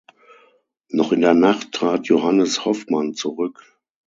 [0.89, 3.61] Noch in der Nacht trat Johannes Hoffmann zurück.